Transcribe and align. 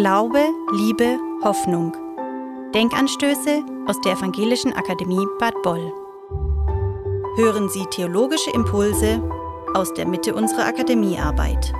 Glaube, 0.00 0.42
Liebe, 0.72 1.18
Hoffnung. 1.44 1.92
Denkanstöße 2.72 3.62
aus 3.86 4.00
der 4.00 4.12
Evangelischen 4.12 4.72
Akademie 4.72 5.26
Bad 5.38 5.52
Boll. 5.62 5.92
Hören 7.36 7.68
Sie 7.68 7.84
theologische 7.90 8.50
Impulse 8.52 9.22
aus 9.74 9.92
der 9.92 10.08
Mitte 10.08 10.34
unserer 10.34 10.64
Akademiearbeit. 10.64 11.74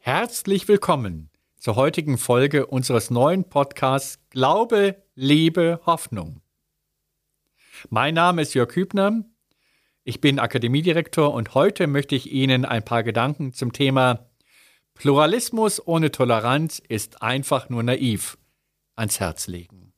Herzlich 0.00 0.68
willkommen 0.68 1.30
zur 1.56 1.76
heutigen 1.76 2.18
Folge 2.18 2.66
unseres 2.66 3.10
neuen 3.10 3.48
Podcasts 3.48 4.20
Glaube, 4.28 5.02
Liebe, 5.14 5.80
Hoffnung. 5.86 6.42
Mein 7.88 8.12
Name 8.12 8.42
ist 8.42 8.52
Jörg 8.52 8.76
Hübner. 8.76 9.24
Ich 10.02 10.20
bin 10.20 10.38
Akademiedirektor 10.38 11.32
und 11.32 11.54
heute 11.54 11.86
möchte 11.86 12.14
ich 12.14 12.30
Ihnen 12.30 12.66
ein 12.66 12.84
paar 12.84 13.02
Gedanken 13.02 13.54
zum 13.54 13.72
Thema 13.72 14.28
Pluralismus 14.94 15.86
ohne 15.86 16.10
Toleranz 16.10 16.80
ist 16.88 17.22
einfach 17.22 17.68
nur 17.68 17.82
naiv 17.82 18.38
ans 18.96 19.20
Herz 19.20 19.46
legen. 19.46 19.92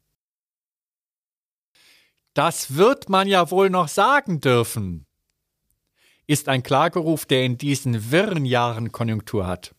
Das 2.34 2.76
wird 2.76 3.08
man 3.08 3.28
ja 3.28 3.50
wohl 3.50 3.70
noch 3.70 3.88
sagen 3.88 4.40
dürfen, 4.40 5.06
ist 6.26 6.48
ein 6.48 6.62
Klageruf, 6.62 7.24
der 7.24 7.44
in 7.44 7.56
diesen 7.56 8.10
wirren 8.10 8.44
Jahren 8.44 8.92
Konjunktur 8.92 9.46
hat. 9.46 9.74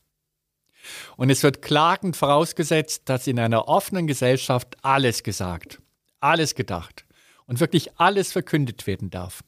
Und 1.17 1.29
es 1.29 1.43
wird 1.43 1.61
klagend 1.61 2.15
vorausgesetzt, 2.15 3.03
dass 3.05 3.27
in 3.27 3.39
einer 3.39 3.67
offenen 3.67 4.07
Gesellschaft 4.07 4.77
alles 4.81 5.23
gesagt, 5.23 5.81
alles 6.19 6.55
gedacht 6.55 7.05
und 7.45 7.59
wirklich 7.59 7.99
alles 7.99 8.31
verkündet 8.31 8.87
werden 8.87 9.09
darf. 9.09 9.43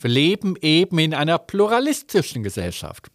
Wir 0.00 0.10
leben 0.10 0.56
eben 0.60 0.98
in 0.98 1.14
einer 1.14 1.38
pluralistischen 1.38 2.42
Gesellschaft. 2.42 3.10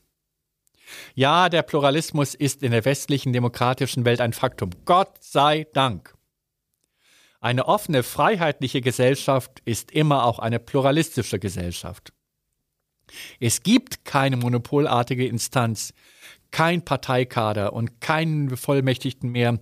Ja, 1.16 1.50
der 1.50 1.62
Pluralismus 1.62 2.34
ist 2.36 2.64
in 2.64 2.72
der 2.72 2.86
westlichen 2.86 3.34
demokratischen 3.34 4.06
Welt 4.06 4.22
ein 4.22 4.34
Faktum. 4.34 4.72
Gott 4.86 5.24
sei 5.24 5.68
Dank. 5.74 6.14
Eine 7.40 7.68
offene, 7.68 8.04
freiheitliche 8.04 8.82
Gesellschaft 8.82 9.62
ist 9.66 9.92
immer 9.92 10.26
auch 10.26 10.40
eine 10.40 10.60
pluralistische 10.60 11.40
Gesellschaft. 11.40 12.12
Es 13.40 13.64
gibt 13.64 14.06
keine 14.06 14.38
monopolartige 14.38 15.26
Instanz, 15.26 15.94
kein 16.52 16.84
Parteikader 16.84 17.74
und 17.74 18.02
keinen 18.02 18.48
Bevollmächtigten 18.48 19.30
mehr, 19.32 19.60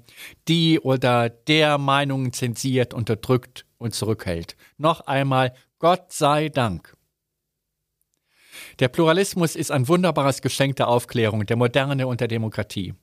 die 0.48 0.80
oder 0.80 1.30
der 1.30 1.78
Meinungen 1.78 2.34
zensiert, 2.34 2.94
unterdrückt 2.94 3.66
und 3.78 3.94
zurückhält. 3.94 4.56
Noch 4.78 5.02
einmal, 5.02 5.54
Gott 5.80 6.12
sei 6.14 6.50
Dank. 6.50 6.96
Der 8.80 8.88
Pluralismus 8.88 9.56
ist 9.56 9.72
ein 9.72 9.88
wunderbares 9.88 10.42
Geschenk 10.42 10.76
der 10.78 10.88
Aufklärung, 10.88 11.46
der 11.46 11.58
Moderne 11.58 12.08
und 12.08 12.22
der 12.22 12.28
Demokratie. 12.28 12.94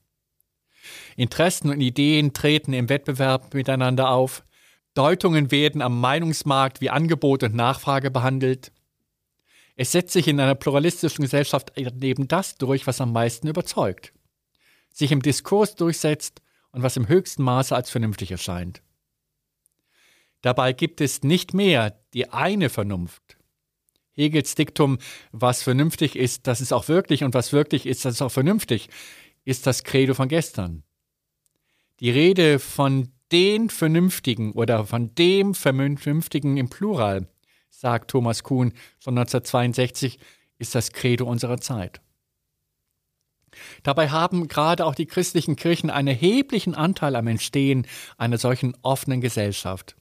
Interessen 1.17 1.71
und 1.71 1.81
Ideen 1.81 2.33
treten 2.33 2.73
im 2.73 2.89
Wettbewerb 2.89 3.55
miteinander 3.55 4.11
auf, 4.11 4.45
Deutungen 4.95 5.51
werden 5.51 5.81
am 5.81 6.01
Meinungsmarkt 6.01 6.81
wie 6.81 6.91
Angebot 6.91 7.43
und 7.43 7.55
Nachfrage 7.55 8.11
behandelt. 8.11 8.73
Es 9.75 9.93
setzt 9.93 10.13
sich 10.13 10.29
in 10.29 10.39
einer 10.39 10.55
pluralistischen 10.55 11.23
Gesellschaft 11.23 11.73
eben 11.79 12.29
das 12.29 12.57
durch, 12.57 12.87
was 12.87 13.01
am 13.01 13.13
meisten 13.13 13.49
überzeugt, 13.49 14.13
sich 14.93 15.11
im 15.11 15.23
Diskurs 15.23 15.77
durchsetzt 15.77 16.43
und 16.73 16.83
was 16.83 16.99
im 16.99 17.09
höchsten 17.09 17.43
Maße 17.43 17.75
als 17.75 17.89
vernünftig 17.91 18.31
erscheint. 18.31 18.83
Dabei 20.43 20.73
gibt 20.73 21.01
es 21.01 21.23
nicht 21.23 21.55
mehr 21.55 21.99
die 22.13 22.31
eine 22.31 22.69
Vernunft, 22.69 23.39
Hegels 24.15 24.55
Diktum, 24.55 24.99
was 25.33 25.63
vernünftig 25.63 26.17
ist, 26.17 26.47
das 26.47 26.61
ist 26.61 26.73
auch 26.73 26.89
wirklich 26.89 27.25
und 27.25 27.35
was 27.35 27.53
wirklich 27.53 27.87
ist, 27.87 28.05
das 28.05 28.15
ist 28.15 28.23
auch 28.23 28.31
vernünftig, 28.31 28.89
ist 29.45 29.67
das 29.67 29.85
Credo 29.85 30.15
von 30.15 30.29
gestern. 30.29 30.83
Die 32.01 32.11
Rede 32.11 32.59
von 32.59 33.09
den 33.33 33.71
Vernünftigen 33.71 34.53
oder 34.53 34.87
von 34.87 35.15
dem 35.15 35.55
Vernünftigen 35.55 36.57
im 36.57 36.69
Plural, 36.69 37.29
sagt 37.71 38.11
Thomas 38.11 38.43
Kuhn 38.43 38.73
von 38.99 39.17
1962, 39.17 40.19
ist 40.59 40.75
das 40.75 40.93
Credo 40.93 41.25
unserer 41.27 41.59
Zeit. 41.59 42.01
Dabei 43.83 44.11
haben 44.11 44.49
gerade 44.49 44.87
auch 44.87 44.95
die 44.95 45.07
christlichen 45.07 45.57
Kirchen 45.57 45.91
einen 45.91 46.09
erheblichen 46.09 46.75
Anteil 46.75 47.17
am 47.17 47.27
Entstehen 47.27 47.87
einer 48.17 48.39
solchen 48.39 48.77
offenen 48.83 49.21
Gesellschaft. 49.21 49.97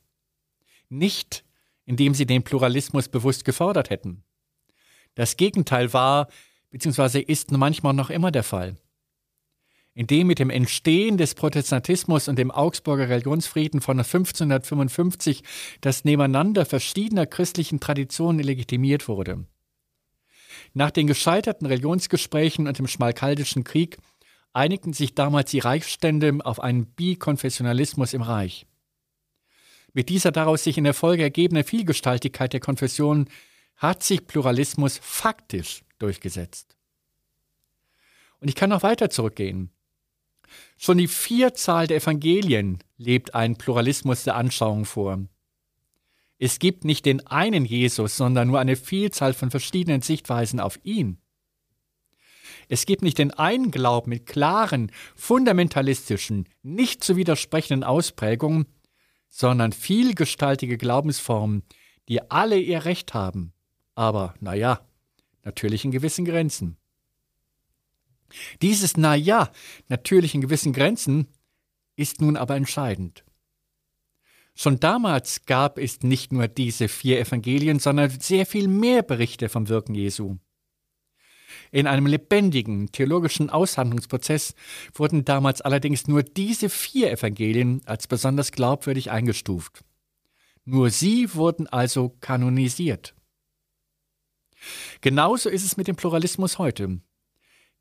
Nicht 0.90 1.44
indem 1.86 2.14
sie 2.14 2.26
den 2.26 2.44
Pluralismus 2.44 3.10
bewusst 3.10 3.46
gefördert 3.46 3.90
hätten. 3.90 4.24
Das 5.16 5.38
Gegenteil 5.38 5.94
war 5.94 6.28
bzw. 6.70 7.20
ist 7.20 7.52
manchmal 7.52 7.94
noch 7.94 8.10
immer 8.10 8.32
der 8.32 8.44
Fall. 8.44 8.78
Indem 9.94 10.28
mit 10.28 10.40
dem 10.40 10.50
Entstehen 10.50 11.18
des 11.18 11.36
Protestantismus 11.36 12.30
und 12.30 12.40
dem 12.40 12.50
Augsburger 12.50 13.10
Religionsfrieden 13.10 13.82
von 13.82 14.00
1555 14.00 15.44
das 15.82 16.06
Nebeneinander 16.06 16.66
verschiedener 16.66 17.26
christlichen 17.26 17.82
Traditionen 17.82 18.40
legitimiert 18.40 19.10
wurde. 19.10 19.46
Nach 20.74 20.92
den 20.92 21.08
gescheiterten 21.08 21.68
Religionsgesprächen 21.68 22.68
und 22.68 22.80
dem 22.80 22.88
Schmalkaldischen 22.88 23.66
Krieg 23.66 23.98
einigten 24.54 24.94
sich 24.94 25.16
damals 25.16 25.52
die 25.52 25.60
Reichsstände 25.60 26.38
auf 26.44 26.62
einen 26.62 26.86
Bikonfessionalismus 26.86 28.14
im 28.14 28.22
Reich. 28.22 28.66
Mit 29.94 30.10
dieser 30.10 30.32
daraus 30.32 30.64
sich 30.64 30.78
in 30.78 30.86
der 30.86 30.94
Folge 30.94 31.24
ergebenden 31.24 31.64
Vielgestaltigkeit 31.64 32.54
der 32.54 32.60
Konfessionen 32.60 33.30
hat 33.76 34.04
sich 34.04 34.28
Pluralismus 34.28 35.00
faktisch 35.02 35.84
durchgesetzt. 36.00 36.78
Und 38.40 38.48
ich 38.48 38.56
kann 38.56 38.70
noch 38.70 38.84
weiter 38.84 39.10
zurückgehen. 39.10 39.72
Schon 40.78 40.98
die 40.98 41.08
Vierzahl 41.08 41.88
der 41.88 41.98
Evangelien 41.98 42.80
lebt 42.98 43.36
einen 43.36 43.58
Pluralismus 43.58 44.24
der 44.24 44.36
Anschauung 44.36 44.86
vor. 44.86 45.20
Es 46.40 46.58
gibt 46.58 46.86
nicht 46.86 47.06
den 47.06 47.26
einen 47.28 47.66
Jesus, 47.66 48.18
sondern 48.18 48.48
nur 48.48 48.60
eine 48.60 48.76
Vielzahl 48.76 49.34
von 49.34 49.52
verschiedenen 49.52 50.02
Sichtweisen 50.02 50.60
auf 50.60 50.80
ihn. 50.84 51.20
Es 52.68 52.86
gibt 52.86 53.04
nicht 53.04 53.18
den 53.18 53.32
einen 53.32 53.70
Glauben 53.70 54.10
mit 54.10 54.26
klaren, 54.26 54.92
fundamentalistischen, 55.16 56.48
nicht 56.64 57.04
zu 57.04 57.16
widersprechenden 57.16 57.84
Ausprägungen, 57.84 58.66
sondern 59.32 59.72
vielgestaltige 59.72 60.78
Glaubensformen, 60.78 61.64
die 62.10 62.30
alle 62.30 62.60
ihr 62.60 62.86
Recht 62.86 63.16
haben, 63.16 63.54
aber, 63.96 64.36
naja, 64.42 64.82
natürlich 65.44 65.86
in 65.86 65.92
gewissen 65.92 66.26
Grenzen. 66.26 66.78
Dieses 68.62 68.98
Naja, 68.98 69.50
natürlich 69.88 70.36
in 70.36 70.42
gewissen 70.42 70.74
Grenzen, 70.74 71.28
ist 71.96 72.22
nun 72.22 72.38
aber 72.38 72.56
entscheidend. 72.56 73.24
Schon 74.54 74.80
damals 74.80 75.46
gab 75.46 75.78
es 75.78 76.02
nicht 76.02 76.32
nur 76.32 76.48
diese 76.48 76.88
vier 76.88 77.20
Evangelien, 77.20 77.80
sondern 77.80 78.10
sehr 78.10 78.46
viel 78.46 78.68
mehr 78.68 79.02
Berichte 79.02 79.50
vom 79.50 79.70
Wirken 79.70 79.96
Jesu. 79.96 80.38
In 81.72 81.88
einem 81.88 82.06
lebendigen 82.06 82.92
theologischen 82.92 83.50
Aushandlungsprozess 83.50 84.56
wurden 84.94 85.26
damals 85.26 85.62
allerdings 85.62 86.08
nur 86.08 86.24
diese 86.24 86.70
vier 86.70 87.12
Evangelien 87.12 87.82
als 87.86 88.08
besonders 88.08 88.52
glaubwürdig 88.52 89.12
eingestuft. 89.12 89.84
Nur 90.66 90.90
sie 90.90 91.34
wurden 91.34 91.68
also 91.68 92.16
kanonisiert. 92.20 93.16
Genauso 95.02 95.50
ist 95.50 95.66
es 95.66 95.78
mit 95.78 95.88
dem 95.88 95.96
Pluralismus 95.96 96.60
heute. 96.60 97.00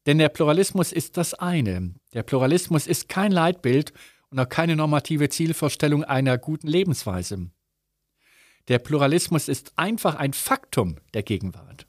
Denn 0.06 0.19
der 0.19 0.31
Pluralismus 0.31 0.92
ist 0.92 1.16
das 1.16 1.34
eine. 1.34 1.94
Der 2.14 2.22
Pluralismus 2.22 2.87
ist 2.87 3.08
kein 3.08 3.32
Leitbild 3.32 3.92
und 4.31 4.38
auch 4.38 4.48
keine 4.48 4.76
normative 4.76 5.28
Zielvorstellung 5.28 6.04
einer 6.04 6.38
guten 6.38 6.69
Lebensweise. 6.69 7.50
Der 8.69 8.78
Pluralismus 8.78 9.48
ist 9.48 9.72
einfach 9.76 10.14
ein 10.14 10.32
Faktum 10.32 10.97
der 11.12 11.22
Gegenwart. 11.22 11.87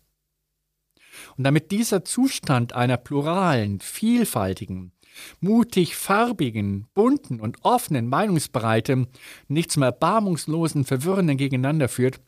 Und 1.42 1.46
damit 1.46 1.72
dieser 1.72 2.06
Zustand 2.06 2.74
einer 2.74 2.98
pluralen, 2.98 3.80
vielfältigen, 3.80 4.92
mutig 5.40 5.96
farbigen, 5.96 6.86
bunten 6.94 7.40
und 7.40 7.66
offenen 7.66 8.08
Meinungsbreite 8.10 9.08
nicht 9.48 9.72
zum 9.72 9.82
erbarmungslosen, 9.82 10.86
verwirrenden 10.86 11.38
Gegeneinander 11.38 11.90
führt, 11.90 12.22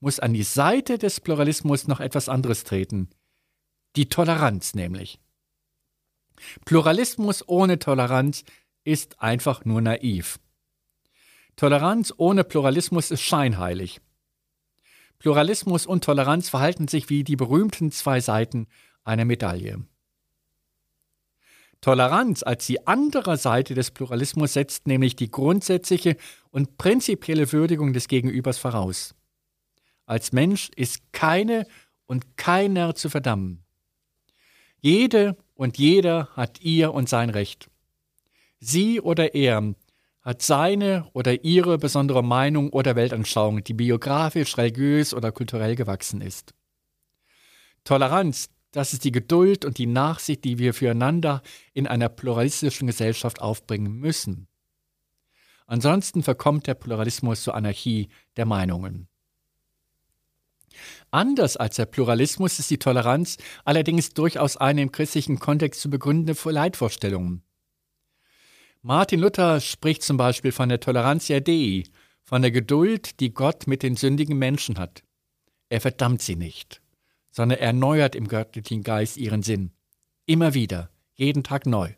muss 0.00 0.18
an 0.18 0.32
die 0.32 0.44
Seite 0.44 0.96
des 0.96 1.20
Pluralismus 1.20 1.88
noch 1.88 2.00
etwas 2.00 2.30
anderes 2.30 2.64
treten. 2.64 3.10
Die 3.96 4.08
Toleranz 4.08 4.74
nämlich. 4.74 5.20
Pluralismus 6.64 7.46
ohne 7.46 7.78
Toleranz 7.78 8.44
ist 8.82 9.20
einfach 9.20 9.66
nur 9.66 9.82
naiv. 9.82 10.40
Toleranz 11.56 12.14
ohne 12.16 12.44
Pluralismus 12.44 13.10
ist 13.10 13.20
scheinheilig. 13.20 14.00
Pluralismus 15.24 15.86
und 15.86 16.04
Toleranz 16.04 16.50
verhalten 16.50 16.86
sich 16.86 17.08
wie 17.08 17.24
die 17.24 17.34
berühmten 17.34 17.90
zwei 17.90 18.20
Seiten 18.20 18.66
einer 19.04 19.24
Medaille. 19.24 19.82
Toleranz 21.80 22.42
als 22.42 22.66
die 22.66 22.86
andere 22.86 23.38
Seite 23.38 23.72
des 23.72 23.90
Pluralismus 23.90 24.52
setzt 24.52 24.86
nämlich 24.86 25.16
die 25.16 25.30
grundsätzliche 25.30 26.18
und 26.50 26.76
prinzipielle 26.76 27.50
Würdigung 27.52 27.94
des 27.94 28.06
Gegenübers 28.08 28.58
voraus. 28.58 29.14
Als 30.04 30.32
Mensch 30.32 30.68
ist 30.76 31.00
keine 31.12 31.66
und 32.04 32.36
keiner 32.36 32.94
zu 32.94 33.08
verdammen. 33.08 33.64
Jede 34.82 35.38
und 35.54 35.78
jeder 35.78 36.28
hat 36.36 36.60
ihr 36.60 36.92
und 36.92 37.08
sein 37.08 37.30
Recht. 37.30 37.70
Sie 38.60 39.00
oder 39.00 39.34
er 39.34 39.74
hat 40.24 40.40
seine 40.40 41.06
oder 41.12 41.44
ihre 41.44 41.76
besondere 41.78 42.24
Meinung 42.24 42.70
oder 42.70 42.96
Weltanschauung, 42.96 43.62
die 43.62 43.74
biografisch, 43.74 44.56
religiös 44.56 45.12
oder 45.12 45.32
kulturell 45.32 45.76
gewachsen 45.76 46.22
ist. 46.22 46.54
Toleranz, 47.84 48.48
das 48.72 48.94
ist 48.94 49.04
die 49.04 49.12
Geduld 49.12 49.64
und 49.64 49.78
die 49.78 49.86
Nachsicht, 49.86 50.42
die 50.44 50.58
wir 50.58 50.74
füreinander 50.74 51.42
in 51.74 51.86
einer 51.86 52.08
pluralistischen 52.08 52.86
Gesellschaft 52.86 53.40
aufbringen 53.40 53.92
müssen. 53.92 54.48
Ansonsten 55.66 56.22
verkommt 56.22 56.66
der 56.66 56.74
Pluralismus 56.74 57.42
zur 57.42 57.54
Anarchie 57.54 58.08
der 58.36 58.46
Meinungen. 58.46 59.08
Anders 61.10 61.56
als 61.56 61.76
der 61.76 61.86
Pluralismus 61.86 62.58
ist 62.58 62.70
die 62.70 62.78
Toleranz 62.78 63.36
allerdings 63.64 64.10
durchaus 64.10 64.56
eine 64.56 64.82
im 64.82 64.90
christlichen 64.90 65.38
Kontext 65.38 65.80
zu 65.80 65.88
begründende 65.88 66.36
Leitvorstellung. 66.50 67.43
Martin 68.86 69.20
Luther 69.20 69.60
spricht 69.60 70.02
zum 70.02 70.18
Beispiel 70.18 70.52
von 70.52 70.68
der 70.68 70.78
Tolerantia 70.78 71.40
Dei, 71.40 71.84
von 72.22 72.42
der 72.42 72.50
Geduld, 72.50 73.18
die 73.18 73.32
Gott 73.32 73.66
mit 73.66 73.82
den 73.82 73.96
sündigen 73.96 74.36
Menschen 74.36 74.76
hat. 74.76 75.02
Er 75.70 75.80
verdammt 75.80 76.20
sie 76.20 76.36
nicht, 76.36 76.82
sondern 77.30 77.60
erneuert 77.60 78.14
im 78.14 78.28
göttlichen 78.28 78.82
Geist 78.82 79.16
ihren 79.16 79.42
Sinn. 79.42 79.72
Immer 80.26 80.52
wieder, 80.52 80.90
jeden 81.14 81.42
Tag 81.42 81.64
neu. 81.64 81.94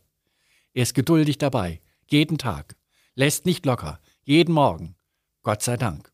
Er 0.74 0.84
ist 0.84 0.94
geduldig 0.94 1.38
dabei, 1.38 1.80
jeden 2.08 2.38
Tag, 2.38 2.76
lässt 3.16 3.46
nicht 3.46 3.66
locker, 3.66 3.98
jeden 4.22 4.54
Morgen. 4.54 4.94
Gott 5.42 5.62
sei 5.62 5.76
Dank. 5.76 6.12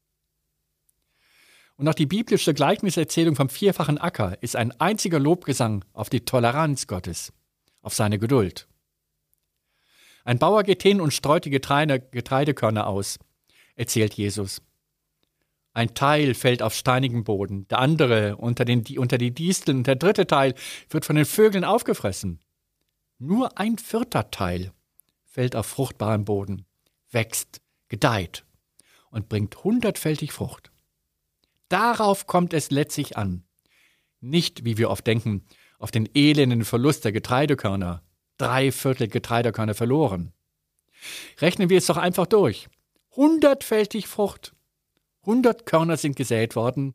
Und 1.77 1.87
auch 1.87 1.95
die 1.95 2.07
biblische 2.07 2.55
Gleichniserzählung 2.55 3.37
vom 3.37 3.51
vierfachen 3.51 3.99
Acker 3.99 4.43
ist 4.43 4.57
ein 4.57 4.73
einziger 4.81 5.19
Lobgesang 5.19 5.85
auf 5.93 6.09
die 6.09 6.25
Toleranz 6.25 6.87
Gottes, 6.87 7.35
auf 7.83 7.93
seine 7.93 8.19
Geduld. 8.19 8.69
Ein 10.25 10.39
Bauer 10.39 10.63
geht 10.63 10.83
hin 10.83 11.01
und 11.01 11.13
streut 11.13 11.45
die 11.45 11.51
Getreide, 11.51 12.01
Getreidekörner 12.01 12.87
aus, 12.87 13.19
erzählt 13.75 14.15
Jesus. 14.15 14.63
Ein 15.75 15.95
Teil 15.95 16.35
fällt 16.35 16.63
auf 16.63 16.75
steinigen 16.75 17.25
Boden, 17.25 17.67
der 17.69 17.79
andere 17.79 18.37
unter, 18.37 18.65
den, 18.65 18.85
unter 18.99 19.17
die 19.19 19.33
Disteln 19.33 19.79
und 19.79 19.87
der 19.87 19.97
dritte 19.97 20.27
Teil 20.27 20.55
wird 20.91 21.05
von 21.05 21.17
den 21.17 21.25
Vögeln 21.25 21.65
aufgefressen. 21.65 22.41
Nur 23.19 23.59
ein 23.59 23.79
vierter 23.79 24.31
Teil 24.31 24.73
fällt 25.25 25.57
auf 25.57 25.67
fruchtbaren 25.67 26.25
Boden, 26.25 26.67
wächst, 27.11 27.63
gedeiht 27.89 28.45
und 29.11 29.29
bringt 29.29 29.65
hundertfältig 29.65 30.33
Frucht. 30.33 30.71
Darauf 31.69 32.27
kommt 32.27 32.53
es 32.53 32.71
letztlich 32.71 33.17
an. 33.17 33.45
Nicht, 34.21 34.65
wie 34.65 34.77
wir 34.77 34.91
oft 34.91 35.07
denken, 35.07 35.45
auf 35.79 35.91
den 35.91 36.09
elenden 36.15 36.65
Verlust 36.65 37.05
der 37.05 37.13
Getreidekörner, 37.13 38.03
drei 38.39 38.73
Viertel 38.73 39.09
Getreidekörner 39.09 39.75
verloren. 39.75 40.33
Rechnen 41.41 41.69
wir 41.69 41.79
es 41.79 41.87
doch 41.87 41.97
einfach 41.97 42.27
durch. 42.27 42.69
Hundertfältig 43.17 44.07
Frucht. 44.07 44.55
Hundert 45.25 45.67
Körner 45.67 45.97
sind 45.97 46.17
gesät 46.17 46.57
worden. 46.57 46.95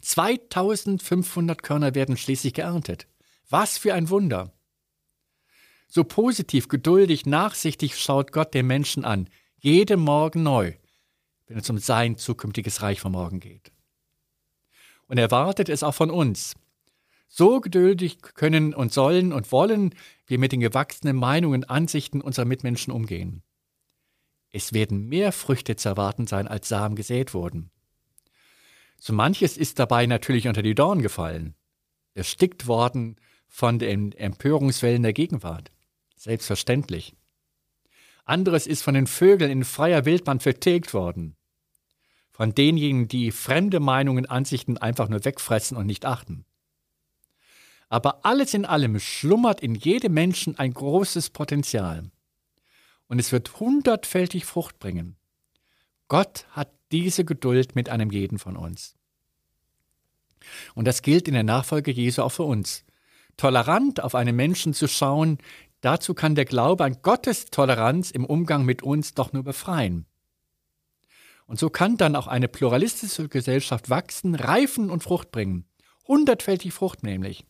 2500 0.00 1.62
Körner 1.62 1.94
werden 1.94 2.16
schließlich 2.16 2.54
geerntet. 2.54 3.06
Was 3.48 3.78
für 3.78 3.94
ein 3.94 4.08
Wunder. 4.10 4.52
So 5.88 6.04
positiv, 6.04 6.68
geduldig, 6.68 7.26
nachsichtig 7.26 7.98
schaut 7.98 8.32
Gott 8.32 8.54
den 8.54 8.66
Menschen 8.66 9.04
an, 9.04 9.28
jeden 9.58 10.00
Morgen 10.00 10.42
neu, 10.42 10.72
wenn 11.46 11.58
es 11.58 11.68
um 11.68 11.78
sein 11.78 12.16
zukünftiges 12.16 12.80
Reich 12.80 13.00
von 13.00 13.12
morgen 13.12 13.40
geht. 13.40 13.72
Und 15.06 15.18
er 15.18 15.30
wartet 15.30 15.68
es 15.68 15.82
auch 15.82 15.94
von 15.94 16.10
uns, 16.10 16.54
so 17.34 17.62
geduldig 17.62 18.20
können 18.20 18.74
und 18.74 18.92
sollen 18.92 19.32
und 19.32 19.52
wollen 19.52 19.94
wir 20.26 20.38
mit 20.38 20.52
den 20.52 20.60
gewachsenen 20.60 21.16
Meinungen, 21.16 21.64
Ansichten 21.64 22.20
unserer 22.20 22.44
Mitmenschen 22.44 22.92
umgehen. 22.92 23.42
Es 24.50 24.74
werden 24.74 25.08
mehr 25.08 25.32
Früchte 25.32 25.76
zu 25.76 25.88
erwarten 25.88 26.26
sein, 26.26 26.46
als 26.46 26.68
Samen 26.68 26.94
gesät 26.94 27.32
wurden. 27.32 27.70
So 28.98 29.14
manches 29.14 29.56
ist 29.56 29.78
dabei 29.78 30.04
natürlich 30.04 30.46
unter 30.46 30.60
die 30.60 30.74
Dornen 30.74 31.00
gefallen, 31.00 31.54
erstickt 32.12 32.66
worden 32.66 33.16
von 33.48 33.78
den 33.78 34.12
Empörungswellen 34.12 35.02
der 35.02 35.14
Gegenwart. 35.14 35.72
Selbstverständlich. 36.14 37.16
Anderes 38.26 38.66
ist 38.66 38.82
von 38.82 38.92
den 38.92 39.06
Vögeln 39.06 39.50
in 39.50 39.64
freier 39.64 40.04
Wildbahn 40.04 40.38
vertilgt 40.38 40.92
worden. 40.92 41.34
Von 42.30 42.54
denjenigen, 42.54 43.08
die 43.08 43.32
fremde 43.32 43.80
Meinungen, 43.80 44.26
Ansichten 44.26 44.76
einfach 44.76 45.08
nur 45.08 45.24
wegfressen 45.24 45.78
und 45.78 45.86
nicht 45.86 46.04
achten. 46.04 46.44
Aber 47.92 48.24
alles 48.24 48.54
in 48.54 48.64
allem 48.64 48.98
schlummert 48.98 49.60
in 49.60 49.74
jedem 49.74 50.14
Menschen 50.14 50.58
ein 50.58 50.72
großes 50.72 51.28
Potenzial. 51.28 52.10
Und 53.06 53.18
es 53.18 53.32
wird 53.32 53.60
hundertfältig 53.60 54.46
Frucht 54.46 54.78
bringen. 54.78 55.16
Gott 56.08 56.46
hat 56.52 56.72
diese 56.90 57.26
Geduld 57.26 57.74
mit 57.74 57.90
einem 57.90 58.10
jeden 58.10 58.38
von 58.38 58.56
uns. 58.56 58.94
Und 60.74 60.86
das 60.86 61.02
gilt 61.02 61.28
in 61.28 61.34
der 61.34 61.42
Nachfolge 61.42 61.90
Jesu 61.90 62.22
auch 62.22 62.30
für 62.30 62.44
uns. 62.44 62.86
Tolerant 63.36 64.02
auf 64.02 64.14
einen 64.14 64.36
Menschen 64.36 64.72
zu 64.72 64.88
schauen, 64.88 65.36
dazu 65.82 66.14
kann 66.14 66.34
der 66.34 66.46
Glaube 66.46 66.84
an 66.84 66.96
Gottes 67.02 67.44
Toleranz 67.44 68.10
im 68.10 68.24
Umgang 68.24 68.64
mit 68.64 68.82
uns 68.82 69.12
doch 69.12 69.34
nur 69.34 69.42
befreien. 69.42 70.06
Und 71.44 71.58
so 71.58 71.68
kann 71.68 71.98
dann 71.98 72.16
auch 72.16 72.26
eine 72.26 72.48
pluralistische 72.48 73.28
Gesellschaft 73.28 73.90
wachsen, 73.90 74.34
reifen 74.34 74.88
und 74.88 75.02
Frucht 75.02 75.30
bringen. 75.30 75.66
Hundertfältig 76.08 76.72
Frucht 76.72 77.02
nämlich. 77.02 77.44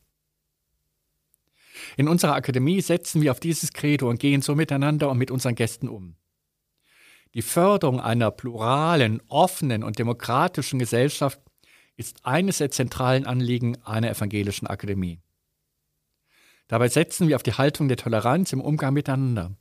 In 1.96 2.08
unserer 2.08 2.34
Akademie 2.34 2.80
setzen 2.80 3.22
wir 3.22 3.30
auf 3.30 3.40
dieses 3.40 3.72
Credo 3.72 4.08
und 4.08 4.20
gehen 4.20 4.42
so 4.42 4.54
miteinander 4.54 5.10
und 5.10 5.18
mit 5.18 5.30
unseren 5.30 5.54
Gästen 5.54 5.88
um. 5.88 6.16
Die 7.34 7.42
Förderung 7.42 8.00
einer 8.00 8.30
pluralen, 8.30 9.22
offenen 9.28 9.82
und 9.82 9.98
demokratischen 9.98 10.78
Gesellschaft 10.78 11.40
ist 11.96 12.24
eines 12.24 12.58
der 12.58 12.70
zentralen 12.70 13.26
Anliegen 13.26 13.80
einer 13.84 14.10
evangelischen 14.10 14.66
Akademie. 14.66 15.20
Dabei 16.68 16.88
setzen 16.88 17.28
wir 17.28 17.36
auf 17.36 17.42
die 17.42 17.54
Haltung 17.54 17.88
der 17.88 17.96
Toleranz 17.96 18.52
im 18.52 18.60
Umgang 18.60 18.94
miteinander. 18.94 19.56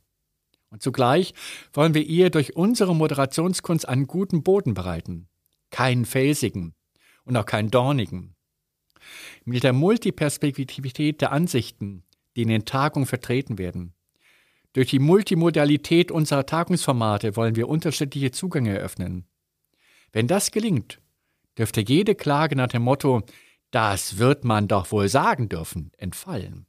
Und 0.70 0.82
zugleich 0.82 1.34
wollen 1.74 1.92
wir 1.92 2.02
ihr 2.02 2.30
durch 2.30 2.56
unsere 2.56 2.94
Moderationskunst 2.94 3.86
einen 3.86 4.06
guten 4.06 4.42
Boden 4.42 4.72
bereiten. 4.72 5.28
Keinen 5.70 6.06
felsigen 6.06 6.74
und 7.24 7.36
auch 7.36 7.44
keinen 7.44 7.70
dornigen. 7.70 8.34
Mit 9.44 9.64
der 9.64 9.72
Multiperspektivität 9.72 11.20
der 11.20 11.32
Ansichten, 11.32 12.04
die 12.36 12.42
in 12.42 12.48
den 12.48 12.64
Tagungen 12.64 13.06
vertreten 13.06 13.58
werden. 13.58 13.94
Durch 14.72 14.88
die 14.88 14.98
Multimodalität 14.98 16.10
unserer 16.10 16.46
Tagungsformate 16.46 17.36
wollen 17.36 17.56
wir 17.56 17.68
unterschiedliche 17.68 18.30
Zugänge 18.30 18.76
eröffnen. 18.76 19.26
Wenn 20.12 20.28
das 20.28 20.50
gelingt, 20.50 21.00
dürfte 21.58 21.82
jede 21.82 22.14
Klage 22.14 22.56
nach 22.56 22.68
dem 22.68 22.82
Motto, 22.82 23.22
das 23.70 24.18
wird 24.18 24.44
man 24.44 24.68
doch 24.68 24.92
wohl 24.92 25.08
sagen 25.08 25.48
dürfen, 25.48 25.92
entfallen. 25.96 26.66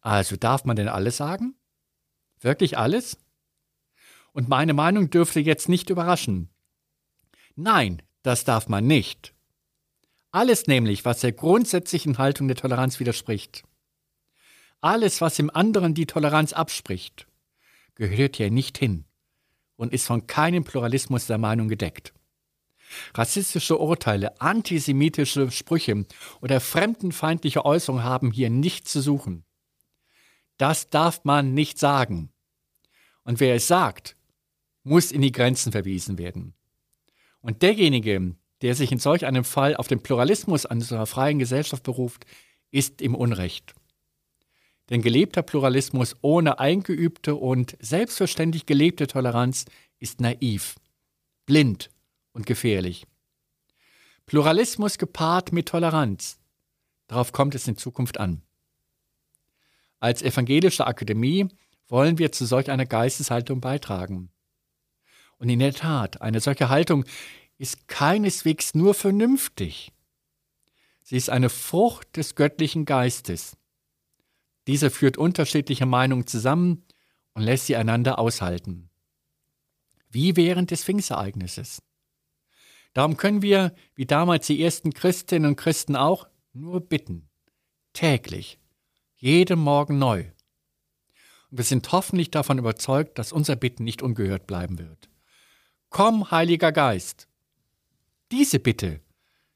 Also 0.00 0.36
darf 0.36 0.64
man 0.64 0.76
denn 0.76 0.88
alles 0.88 1.16
sagen? 1.16 1.54
Wirklich 2.40 2.78
alles? 2.78 3.18
Und 4.32 4.48
meine 4.48 4.74
Meinung 4.74 5.10
dürfte 5.10 5.40
jetzt 5.40 5.68
nicht 5.68 5.90
überraschen. 5.90 6.50
Nein, 7.54 8.02
das 8.22 8.44
darf 8.44 8.68
man 8.68 8.86
nicht. 8.86 9.35
Alles 10.36 10.66
nämlich, 10.66 11.06
was 11.06 11.20
der 11.20 11.32
grundsätzlichen 11.32 12.18
Haltung 12.18 12.46
der 12.46 12.58
Toleranz 12.58 13.00
widerspricht. 13.00 13.64
Alles, 14.82 15.22
was 15.22 15.36
dem 15.36 15.48
anderen 15.48 15.94
die 15.94 16.04
Toleranz 16.04 16.52
abspricht, 16.52 17.26
gehört 17.94 18.36
hier 18.36 18.50
nicht 18.50 18.76
hin 18.76 19.06
und 19.76 19.94
ist 19.94 20.04
von 20.04 20.26
keinem 20.26 20.62
Pluralismus 20.62 21.26
der 21.26 21.38
Meinung 21.38 21.68
gedeckt. 21.68 22.12
Rassistische 23.14 23.78
Urteile, 23.78 24.38
antisemitische 24.38 25.50
Sprüche 25.50 26.04
oder 26.42 26.60
fremdenfeindliche 26.60 27.64
Äußerungen 27.64 28.04
haben 28.04 28.30
hier 28.30 28.50
nichts 28.50 28.92
zu 28.92 29.00
suchen. 29.00 29.42
Das 30.58 30.90
darf 30.90 31.24
man 31.24 31.54
nicht 31.54 31.78
sagen. 31.78 32.28
Und 33.24 33.40
wer 33.40 33.54
es 33.54 33.68
sagt, 33.68 34.18
muss 34.82 35.12
in 35.12 35.22
die 35.22 35.32
Grenzen 35.32 35.72
verwiesen 35.72 36.18
werden. 36.18 36.52
Und 37.40 37.62
derjenige, 37.62 38.36
der 38.62 38.74
sich 38.74 38.92
in 38.92 38.98
solch 38.98 39.26
einem 39.26 39.44
Fall 39.44 39.76
auf 39.76 39.88
den 39.88 40.02
Pluralismus 40.02 40.64
unserer 40.64 41.06
freien 41.06 41.38
Gesellschaft 41.38 41.82
beruft, 41.82 42.26
ist 42.70 43.02
im 43.02 43.14
Unrecht. 43.14 43.74
Denn 44.90 45.02
gelebter 45.02 45.42
Pluralismus 45.42 46.16
ohne 46.22 46.58
eingeübte 46.58 47.34
und 47.34 47.76
selbstverständlich 47.80 48.66
gelebte 48.66 49.06
Toleranz 49.06 49.64
ist 49.98 50.20
naiv, 50.20 50.76
blind 51.44 51.90
und 52.32 52.46
gefährlich. 52.46 53.06
Pluralismus 54.26 54.98
gepaart 54.98 55.52
mit 55.52 55.68
Toleranz, 55.68 56.38
darauf 57.08 57.32
kommt 57.32 57.54
es 57.54 57.68
in 57.68 57.76
Zukunft 57.76 58.18
an. 58.18 58.42
Als 59.98 60.22
evangelische 60.22 60.86
Akademie 60.86 61.48
wollen 61.88 62.18
wir 62.18 62.32
zu 62.32 62.44
solch 62.44 62.70
einer 62.70 62.86
Geisteshaltung 62.86 63.60
beitragen. 63.60 64.30
Und 65.38 65.48
in 65.48 65.58
der 65.58 65.72
Tat, 65.72 66.20
eine 66.22 66.40
solche 66.40 66.68
Haltung 66.68 67.04
ist 67.58 67.88
keineswegs 67.88 68.74
nur 68.74 68.94
vernünftig. 68.94 69.92
Sie 71.02 71.16
ist 71.16 71.30
eine 71.30 71.48
Frucht 71.48 72.16
des 72.16 72.34
göttlichen 72.34 72.84
Geistes. 72.84 73.56
Diese 74.66 74.90
führt 74.90 75.16
unterschiedliche 75.16 75.86
Meinungen 75.86 76.26
zusammen 76.26 76.84
und 77.34 77.42
lässt 77.42 77.66
sie 77.66 77.76
einander 77.76 78.18
aushalten. 78.18 78.90
Wie 80.10 80.36
während 80.36 80.70
des 80.70 80.82
Pfingstereignisses. 80.84 81.82
Darum 82.92 83.16
können 83.16 83.42
wir, 83.42 83.74
wie 83.94 84.06
damals 84.06 84.46
die 84.46 84.62
ersten 84.62 84.92
Christinnen 84.92 85.50
und 85.50 85.56
Christen 85.56 85.96
auch, 85.96 86.28
nur 86.52 86.80
bitten. 86.80 87.28
Täglich. 87.92 88.58
Jeden 89.16 89.58
Morgen 89.60 89.98
neu. 89.98 90.24
Und 91.50 91.58
wir 91.58 91.64
sind 91.64 91.92
hoffentlich 91.92 92.30
davon 92.30 92.58
überzeugt, 92.58 93.18
dass 93.18 93.32
unser 93.32 93.54
Bitten 93.54 93.84
nicht 93.84 94.02
ungehört 94.02 94.46
bleiben 94.46 94.78
wird. 94.78 95.08
Komm, 95.90 96.30
Heiliger 96.30 96.72
Geist. 96.72 97.25
Diese 98.32 98.58
Bitte 98.58 99.00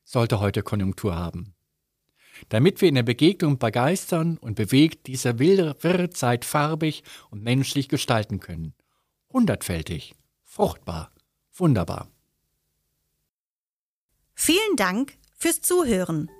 sollte 0.04 0.38
heute 0.40 0.62
Konjunktur 0.62 1.16
haben. 1.16 1.54
Damit 2.48 2.80
wir 2.80 2.88
in 2.88 2.94
der 2.94 3.02
Begegnung 3.02 3.58
begeistern 3.58 4.38
und 4.38 4.54
bewegt 4.54 5.08
diese 5.08 5.38
wirre 5.38 6.10
Zeit 6.10 6.44
farbig 6.44 7.02
und 7.30 7.42
menschlich 7.42 7.88
gestalten 7.88 8.38
können. 8.40 8.74
Hundertfältig, 9.32 10.14
fruchtbar, 10.44 11.10
wunderbar. 11.54 12.08
Vielen 14.34 14.76
Dank 14.76 15.18
fürs 15.36 15.60
Zuhören. 15.60 16.30